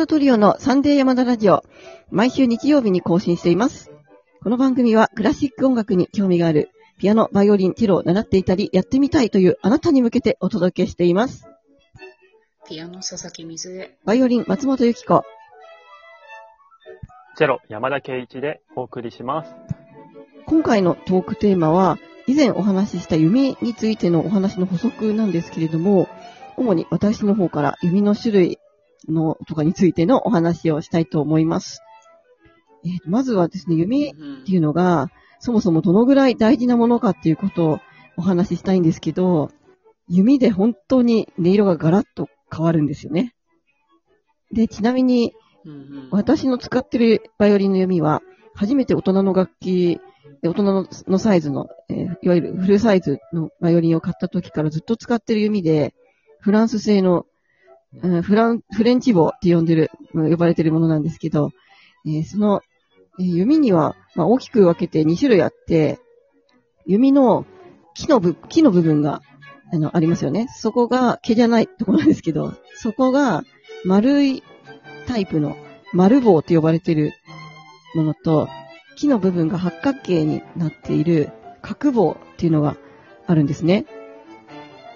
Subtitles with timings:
[0.00, 1.62] 田トリオのサンデー山田ラジオ、
[2.10, 3.90] 毎週日曜日に更新しています。
[4.42, 11.46] この番組はクラシック音楽に興味がある、ピアノ、バイオリン、チェロを習っていたり、やってみたいというあなたに向けてお届けしています。
[12.66, 13.98] ピアノ佐々木水江。
[14.06, 15.22] バイオリン、松本由紀子。
[17.36, 19.54] チェロ、山田圭一でお送りします。
[20.46, 26.08] 今回のトークテーマは、以前お話しした弓についてのお話の補足なんですけれども、
[26.56, 28.58] 主に私の方から弓の種類
[29.08, 31.80] のとかについてのお話をしたいと思います。
[32.84, 34.14] えーまずはですね、弓っ
[34.44, 37.80] ていうのが、そもそもどのぐらい大事なものかっていうことを
[38.16, 39.50] お話ししたいんですけど、
[40.08, 43.34] 弓で本当に音色がガラッと変わるんですよね。
[44.52, 45.32] で、ちなみに、
[46.10, 48.22] 私の使ってるバイオリンの弓は、
[48.54, 50.00] 初めて大人の楽器、
[50.42, 55.94] 大人ののサイズの、えーいわゆるフルサイズのバイオリンを買った時からずっと使ってる弓で、
[56.40, 57.24] フランス製の、
[58.02, 61.50] うんフラン、フレンチ棒って呼んでる、呼ばれてるものなんですけど、
[62.06, 62.62] えーその、
[63.18, 65.98] えー弓には、まあ、大きく分けて2種類あって、
[66.86, 67.44] 弓の
[67.94, 69.22] 木の部、木の部分が、
[69.72, 70.48] あの、ありますよね。
[70.56, 73.44] そこが毛じゃないところなんですけど、そこが
[73.84, 74.42] 丸い
[75.06, 75.56] タイプの
[75.92, 77.12] 丸棒と呼ばれてる
[77.94, 78.48] ものと、
[78.96, 81.30] 木の部分が八角形になっている
[81.62, 82.76] 角棒っていうのが
[83.26, 83.86] あるんですね。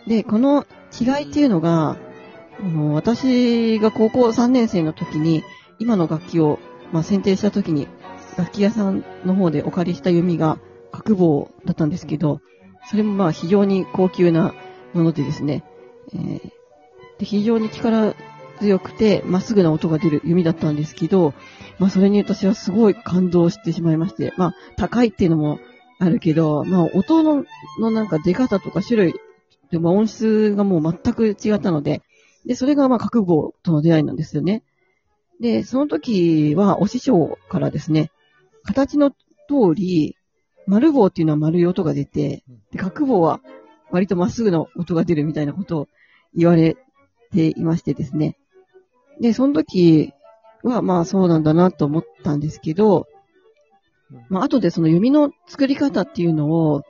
[0.07, 0.67] で、この
[0.99, 1.97] 違いっていうのが、
[2.61, 5.43] あの私が高校3年生の時に、
[5.79, 6.59] 今の楽器を、
[6.93, 7.89] まあ、選定した時に、
[8.37, 10.59] 楽器屋さんの方でお借りした弓が
[10.93, 12.41] 角棒だったんですけど、
[12.89, 14.55] それもまあ非常に高級な
[14.93, 15.65] ものでですね、
[16.13, 16.55] えー
[17.19, 18.15] で非常に力
[18.61, 21.35] 強くて、まっすぐな音が出る弓だったんですけど、
[21.79, 25.59] まあそれに私はすごい感動してしまいまして、まあ高いっていうのも
[25.99, 27.45] あるけど、まあ音の
[27.81, 29.15] のなんか出方とか種類、
[29.71, 32.03] でまあ音質がもう全く違ったので、
[32.47, 34.63] で、それがまあ覚悟との出会いなんですよね。
[35.41, 38.11] で、その時はお師匠からですね、
[38.65, 39.17] 形の通
[39.75, 40.17] り、
[40.67, 43.41] 丸棒っていうのは丸い音が出て、で、角棒は
[43.91, 45.89] 割とまっすぐな音が出るみたいなことを
[46.35, 46.77] 言われ
[47.33, 48.39] ていましてですね。
[49.21, 50.13] で、その時
[50.63, 53.07] はまあそうなんだなと思ったんですけど、
[54.29, 56.83] まあ後でその弓の作り方っていうのを、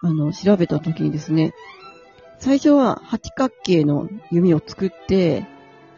[0.00, 1.52] あの、調べた時にですね、
[2.38, 5.46] 最初は八角形の弓を作って、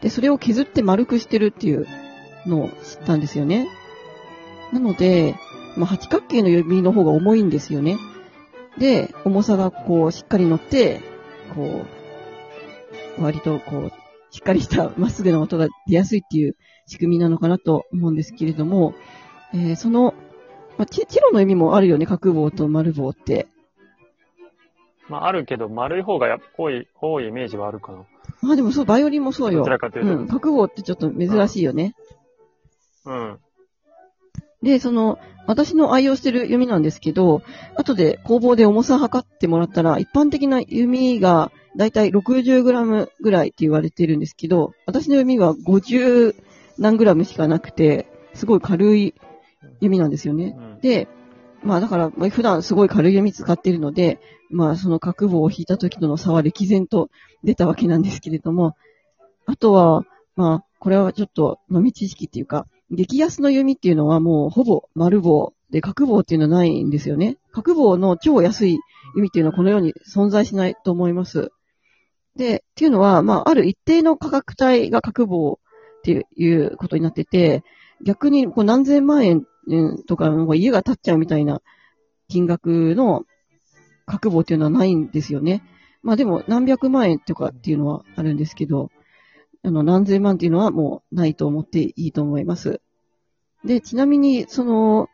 [0.00, 1.86] で、それを削って丸くしてるっていう
[2.46, 3.68] のを知ったんですよね。
[4.72, 5.34] なので、
[5.76, 7.98] まあ、八角形の弓の方が重いんですよね。
[8.78, 11.00] で、重さがこう、しっかり乗って、
[11.54, 11.84] こ
[13.18, 13.92] う、割とこう、
[14.30, 18.94] しっかりした まっすぐな音が出やすいっていう仕組みなのかなと思うんですけれども、
[19.52, 20.14] えーその、
[20.78, 23.48] まあ、チチロの弓もあるよね、角棒と丸棒って。
[25.10, 27.98] まあ、あるけど、丸い方がやっぱ多い、多いイメージはあるかな。
[28.42, 29.70] まあでもそう、バイオリンもそうよどち。
[29.70, 30.16] らかというと。
[30.18, 31.94] うん、角棒ってちょっと珍しいよね。
[33.04, 33.38] うん。
[34.62, 37.42] で、その、私の愛用してる弓なんですけど、
[37.74, 46.36] 後で工房で重さ測ってもらったら、一般的な弓がだいたい 60g ぐらいって言われてるんですけど、私の弓は50
[46.78, 49.14] 何グラムしかなくて、すごい軽い
[49.80, 50.54] 弓なんですよね。
[50.56, 51.08] うんで、
[51.62, 54.18] まあだから、まあ普段すごい軽い弓使ってるので、
[54.50, 57.10] まあその角棒を引いた時との差は歴然と
[57.44, 58.76] 出たわけなんですけれども、
[59.46, 60.04] あとは、
[60.36, 67.36] まあ、これはちょっと豆知識っていうか、激安の弓っていうのはもうほぼ丸棒で角棒っていうのはないんですよね。
[67.52, 68.78] 角棒の超安い
[69.14, 71.50] 弓っていうのはこのように存在しないと思います。
[72.36, 77.62] で、っていうのは、まあ、ある一定の価格帯が角棒っていうことになってて、
[78.04, 79.44] 逆にこう何千万円
[80.06, 81.60] とか、もう家が建っちゃうみたいな
[82.28, 83.24] 金額の
[84.10, 85.62] 角棒っていうのはないんですよね。
[86.02, 88.90] まあでも何百万円とかっていうのはあるんですけど、
[89.62, 92.80] あの何千万っていうのはもうないと思っていいと思います。
[93.64, 95.08] で、ちなみに、その、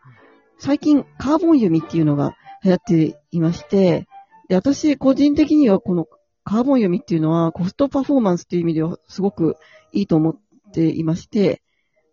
[0.58, 4.06] 最近カーボン弓っていうのが流行っていまして、
[4.48, 6.06] で、私個人的にはこの
[6.44, 9.56] カーボン弓っていうのはコストパフォーマンスっていう意味ではすごく
[9.92, 10.36] いいと思っ
[10.72, 11.62] ていまして、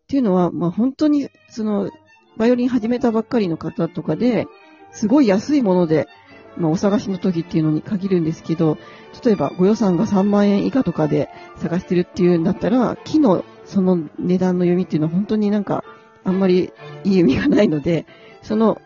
[0.04, 1.92] っていうのは、まあ本当に、その、
[2.36, 4.48] バイオリン始めたばっかりの方とかで、
[4.92, 6.08] すごい安いもので、
[6.58, 8.78] まあお探しの時っていうのに限るんですけど、
[9.24, 15.84] 例えばご予算が3万円以下とかで探してるっていうんだったら、木のその値段の弓っていうのは本当になんか、
[16.24, 16.72] あんまり
[17.04, 18.06] いい弓がないので、
[18.42, 18.82] その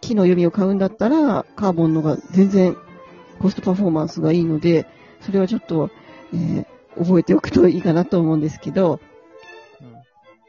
[0.00, 2.76] 木の弓を買うんだったら、カーボンのが全然
[3.38, 4.86] コストパフォーマンスがいいので、
[5.20, 5.90] それはちょっと、
[6.32, 6.66] えー
[6.98, 9.00] 覚えておくといいかなと思うんですけど、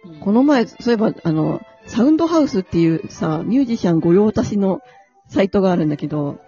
[0.05, 0.19] うん。
[0.19, 4.81] この前、そういえば、あの、サウンドハウスっていうさ、ミュージシャン御用達の
[5.27, 6.39] サイトがあるんだけど、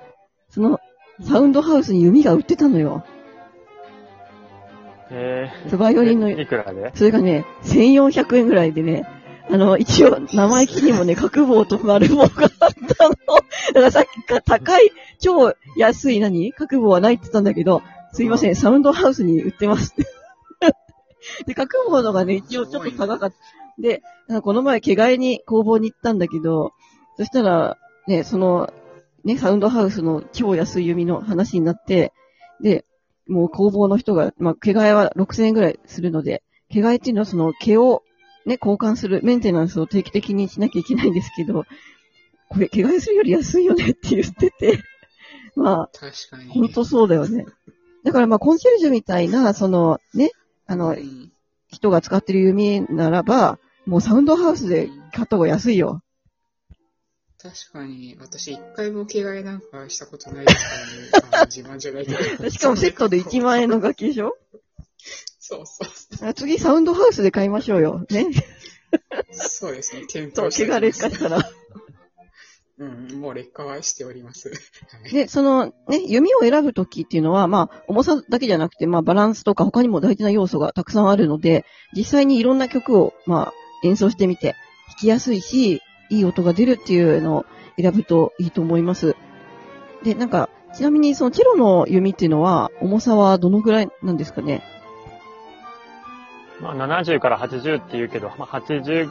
[0.49, 0.79] その
[1.21, 3.03] サウンドハウスに弓が売ってたのよ。
[5.11, 6.91] えそうバイオリンのいくらで？
[6.95, 9.07] それがね、1400円ぐらいでね、
[9.49, 13.15] あの、一応、生意気にもね、角棒と丸棒があったの。
[13.15, 16.53] だからさっきか高い、超安い何？
[16.53, 17.81] 角棒はないって言ったんだけど、
[18.13, 19.95] すいません、サウンドハウスに売ってます。
[21.45, 23.35] で、角棒のがね、一応ちょっと高かった。
[23.79, 24.03] で、
[24.43, 26.73] この前、毛替えに工房に行ったんだけど、
[27.17, 27.77] そしたら、
[28.09, 28.73] ね、その、
[29.23, 32.11] ね、サウンドハウスの超安い弓の話になって、
[32.61, 32.85] で、
[33.27, 38.01] もう工房の人が、まあ、毛替えは6000円ぐらいするので、毛替えっていうのはその毛を
[38.47, 41.65] ね、交換する、メンテナンスを定期的にしなきゃいけないんですけど、
[42.49, 44.79] これ、毛替えするより安いよねって言ってて、
[45.55, 46.49] ま確かに。
[46.49, 47.45] あ、ほんとそうだよね。
[48.03, 50.31] だからまあ、コンシェルジュみたいな、その、ね、
[50.65, 51.31] あのう、ん
[51.67, 56.01] 人が使ってる弓ならば、もうサウンドハウスで買った方が安いよ。
[57.41, 61.31] 確かに、私一回も着替えなんかしたことないですからね。
[61.31, 62.17] あの自慢じゃないけど。
[62.51, 64.37] しかもセットで1万円の楽器でしょ？
[65.39, 66.27] そうそう。
[66.29, 68.05] あ次サウンドハウスで買いましょうよ。
[68.09, 68.27] ね。
[69.31, 70.05] そうですね。
[70.05, 71.39] 検そう、討して毛が劣化したら。
[72.77, 74.49] うん、もう劣化はしております。
[74.49, 74.55] は
[75.07, 75.11] い。
[75.11, 81.65] で、その、ね、弓を選ぶときっていうのは、まあ、重さだけじゃなくて、まあ、バランスとか他にも大事な要素がたくさんあるので、
[81.95, 83.53] 実際にいろんな曲を、まあ、
[83.83, 84.55] 演奏してみて、
[84.87, 87.45] 弾きやすいし、いい音が出るっていうのを
[87.79, 89.15] 選ぶといいと思います。
[90.03, 94.61] で、なんか、ちなみにそのチェロの弓っていうのは、重さはどのぐらいなんですかね？
[96.61, 99.09] まあ、70から80って言うけど、まあ、80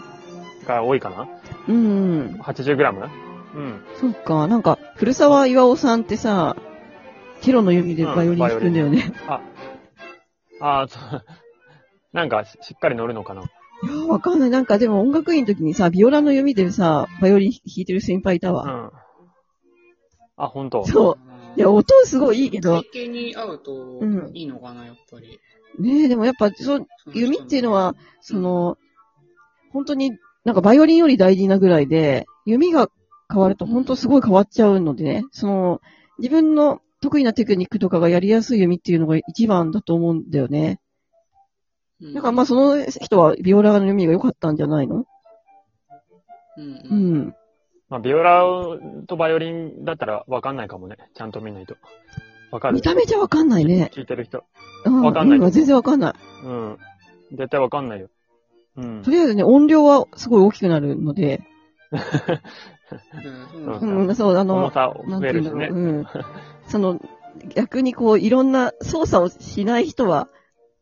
[0.66, 1.28] が多いかな？
[1.66, 3.08] うん、?80 グラム？
[3.54, 3.82] うん。
[4.00, 6.56] そっか、なんか、古沢岩尾さんってさ、
[7.40, 9.12] チェロの弓でバイオリン弾くんだよね。
[9.26, 9.40] あ、
[10.60, 11.24] あーそう。
[12.12, 13.42] なんかし、しっかり乗るのかな？
[13.82, 14.50] いや、わかんない。
[14.50, 18.64] なんかでも音楽院の時にさ、ビオラの弓でさ、バイオリン弾いてる先輩いたわ。
[18.64, 18.90] うん。
[20.36, 20.84] あ、本当？
[20.86, 21.58] そう。
[21.58, 25.40] いや、音すごいいいけど、体型に合うとうんいいのかな、やっぱり。
[25.78, 28.78] ねえ、でもやっぱ、そう、その弓っていうのは、その、
[29.72, 30.12] 本当に
[30.44, 32.88] なんかバイオリンより大事なぐらいで、弓が
[33.30, 35.80] 変わると本当すごい変わっちゃうのでね、その、
[36.18, 40.80] 自分の得意なテクニックとかがやりやすい弓っていうのが一番だと思うんだよね。
[42.00, 45.04] うんだからまあその人はビオラの弓が良かったんじゃないの？
[46.56, 47.34] うんううんん。
[47.88, 48.44] まあ、ビオラ
[49.06, 50.96] とバイオリンだったらわかんないかもね。
[51.14, 51.76] ちゃんと見ないと。
[52.50, 52.74] わかる？
[52.74, 53.90] 見た目じゃわかんないね。
[53.94, 54.44] 聞いてる人。
[54.84, 55.02] うん。
[55.02, 56.14] わかんないうん全然わかんない。
[56.44, 56.78] うん。
[57.32, 58.08] 絶対わかんないよ。
[58.76, 59.10] うんと。
[59.10, 61.42] りあえずね、音量はすごい大きくなるので、
[63.54, 65.68] うんそう、あの重、さなん増えるしね。
[65.70, 66.06] うん。
[66.68, 67.00] その、
[67.54, 70.28] 逆にこう、いろんな操作をしない人は、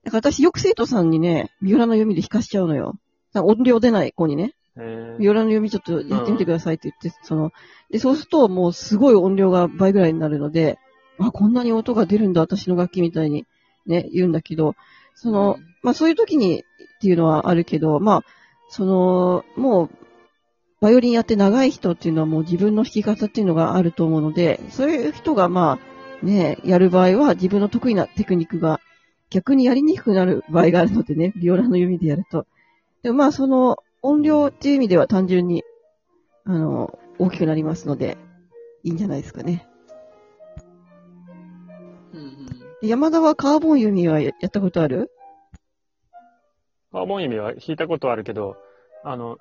[0.06, 2.94] だから私よく生徒さんにね、ビオラの弓で弾かしちゃうのよ。
[3.34, 7.50] 音量出ない子にね、えビオラの弓ちょっとやってみてくださいって言って、その、
[7.90, 10.78] で、そうするともうすごい音量が倍ぐらいになるので、
[11.18, 13.46] あ、こんなに音が出るんだ、私の楽器みたいに
[13.84, 14.76] ね、言うんだけど、
[15.16, 16.62] その、まあそういう時にっ
[17.00, 18.24] ていうのはあるけど、まあ、
[18.68, 19.90] その、もう、
[20.80, 25.80] バイオリンやって長い人っていうのはもう自分の弾き方っていうのがあると思うので、そういう人がま
[26.22, 28.80] あ、ね、やる場合は自分の得意なテクニックが
[29.30, 32.46] 逆にやりにくくなる場合があるのでね、ビオラの弓でやると。
[33.02, 35.64] でもまあその音量っていう意味では単純に、
[36.44, 38.18] あの、大きくなりますので、
[38.84, 39.66] いいんじゃないですかね。
[42.12, 42.46] うんうん
[42.80, 45.10] で山田はカーボン弓はややったことある？
[46.92, 48.56] カーボン弓は弾いたことあるけど、
[49.02, 49.38] あの、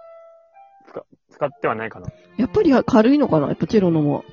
[0.87, 2.07] 使使ってはないかな。
[2.37, 3.47] やっぱり軽いのかな？
[3.47, 4.23] やっぱチェロのも。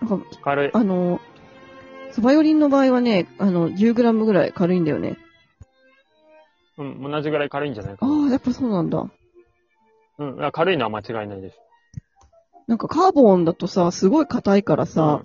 [0.00, 0.70] なんか、軽い。
[0.72, 1.20] あの、
[2.20, 5.16] バイオリンの場合はね、あの、10グラムぐらい軽いんだよね。
[6.78, 8.26] うん、同じぐらい軽いんじゃないかあな。
[8.26, 9.10] あ、やっぱそうなんだ。
[10.18, 11.58] うん、軽いのは間違いないです。
[12.68, 15.24] なんかカーボンだとさ、すごい硬いからさ、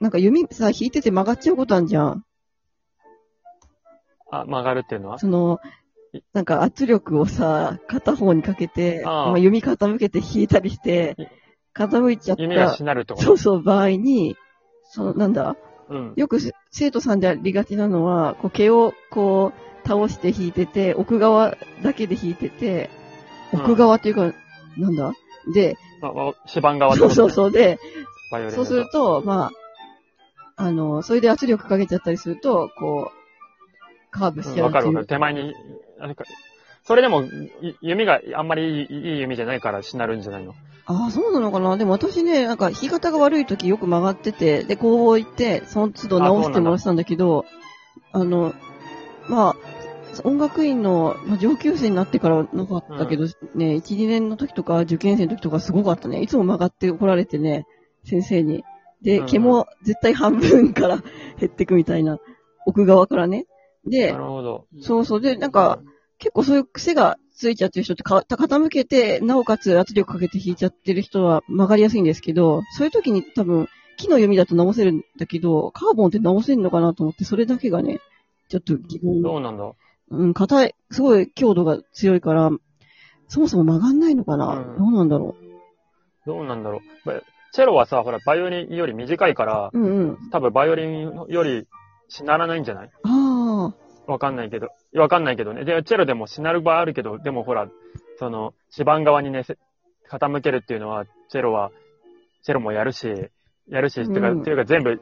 [0.00, 2.24] なんか弓さ、弾いてて曲がっちゃうことあるじゃん。
[4.30, 5.18] あ、曲がるっていうのは？
[5.18, 5.58] その、
[6.32, 11.16] なんか圧力をさ、片方にかけて、ああまあ、弓傾けて弾いたりして、
[11.74, 13.16] 傾いちゃっ弓がた、しなると？
[13.16, 14.36] そうそう、場合に、
[14.90, 15.56] その、なんだ、
[15.88, 16.12] うん。
[16.16, 19.52] よくせ生徒さんでありがちなのは、こう毛をこ
[19.84, 23.06] う倒して弾いてて、奥側だけで弾いてて、うん
[23.60, 24.34] 奥側っていうか、
[24.76, 25.12] なんだ？
[25.54, 27.78] で、まあまあ、指板側そうそうそうで、
[28.50, 29.52] そうすると、ま
[30.56, 34.82] あ、あの、それで圧力かけちゃったりすると、こう、カーブしうんちゃうっていう。
[34.82, 35.06] わかるわかる。
[35.06, 35.54] 手前に、
[36.00, 36.24] あれか。
[36.82, 40.54] それでも、い弓があんまりいいいい弓じゃないからしなるんじゃないの？
[40.86, 41.76] ああ、そうなのかな？
[41.76, 47.44] でも私ね、なんか弾き方が悪い時よく曲がってて、で、工房行って、その都度直してもらってたんだけど、
[48.12, 48.54] あの、
[49.28, 49.56] まあ、
[50.24, 53.24] 音楽院の、まあ、上級生になってからはなかったけど、
[53.54, 56.22] ね、1、2年の時とか受験生の時とかすごかったね。
[56.22, 57.66] いつも曲がって怒られてね、
[58.04, 58.64] 先生に。
[59.02, 61.02] で、うん毛も絶対半分から
[61.38, 62.18] 減ってくみたいな、
[62.64, 63.46] 奥側からね。
[63.84, 64.66] でな、るほど。
[64.80, 65.20] そうそう。
[65.20, 65.80] で、なんか、
[66.18, 78.00] 結構そういう癖がついちゃってる人ってか、傾けて、なおかつ圧力かけて弾いちゃってる人は曲がりやすいんですけど、そういう時に多分、木の弓だと直せるんだけど、カーボンって直せるのかなと思って、それだけがね、
[78.48, 79.72] ちょっと疑問そうなんだ。
[80.10, 82.50] うん、硬い、すごい強度が強いから、
[83.28, 85.34] そもそも曲がんないのかな、うんどうなんだろ
[86.26, 87.08] どうなんだろう？
[87.08, 87.20] ば
[87.52, 89.78] チェロはさ、ほら、バイオリンより短いから、う。
[89.78, 90.30] うんうん。
[90.30, 91.66] 多分バイオリンより
[92.08, 92.90] しならないんじゃない？
[93.02, 93.10] ああ、
[94.06, 94.68] わかんないけど。
[94.94, 95.64] わかんないけどね。
[95.64, 97.68] で、チェロでもしなる場合あるけど、でもほら、
[98.18, 99.58] その、指板側にね、せ
[100.08, 101.70] 傾けるっていうのは、チェロは、
[102.42, 103.08] チェロもやるし、
[103.68, 105.00] やるし、うんてか、ていうか全部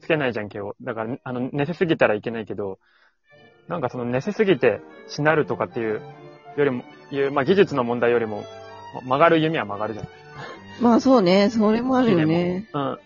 [0.00, 0.76] つけないじゃんけよ。
[0.82, 2.78] だから、あの、寝せすぎたらいけないけど、
[3.68, 6.00] なんかその寝せすぎてしなるとかっていう
[6.56, 8.44] よりも、いう、まあ技術の問題よりも、
[9.02, 10.06] 曲がる弓は曲がるじゃん。
[10.80, 12.68] まあそうね、それもあるよね。
[12.72, 12.98] うん。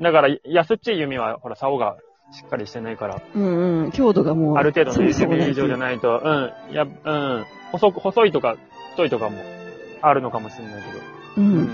[0.00, 1.98] だから、安っちい弓は、ほら、竿が
[2.32, 3.92] しっかりしてないから、うんうん。
[3.92, 4.56] 強度がもう。
[4.56, 8.56] ある程度のそもそも弓以上じゃないと、うん、や、うん、細く、細いとか、
[8.92, 9.38] 太いとかも
[10.02, 10.98] あるのかもしれないけど。
[11.36, 11.40] う。。
[11.40, 11.70] うん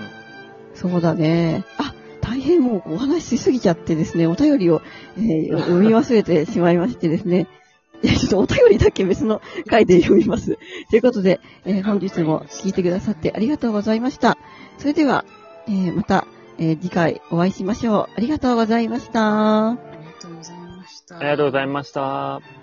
[0.74, 1.64] そうだね。
[1.78, 4.82] あ、大変もうお話ししすぎちゃってですね、お便りを、
[5.16, 7.46] えー読み忘れてしまいましてですね。
[8.04, 10.58] えちょっとお便りだけ別の回で読みます。
[10.90, 14.36] ということで、えー本日も聞いてくださってありがとうございました。
[14.76, 15.24] それでは、
[15.66, 16.26] えーまた、
[16.58, 18.14] えー次回お会いしましょう。
[18.16, 19.85] ありがとうございました。
[20.16, 21.18] りがとうございました。
[21.18, 22.55] ありがとうございました。